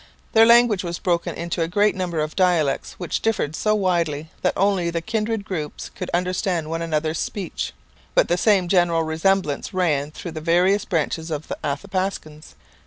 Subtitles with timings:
[0.33, 4.55] Their language was broken into a great number of dialects which differed so widely that
[4.57, 7.71] only the kindred groups could understand one another's speech.
[8.15, 12.55] But the same general resemblance ran through the various branches of the Athapascans.